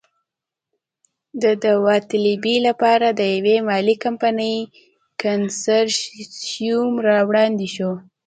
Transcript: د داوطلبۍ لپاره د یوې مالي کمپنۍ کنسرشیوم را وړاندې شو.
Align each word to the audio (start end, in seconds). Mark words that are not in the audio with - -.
د 1.41 1.43
داوطلبۍ 1.63 2.57
لپاره 2.67 3.07
د 3.19 3.21
یوې 3.35 3.57
مالي 3.67 3.95
کمپنۍ 4.05 4.57
کنسرشیوم 5.23 6.91
را 7.07 7.19
وړاندې 7.29 7.67
شو. 7.75 7.91